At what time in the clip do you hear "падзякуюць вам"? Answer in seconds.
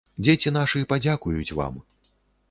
0.93-1.77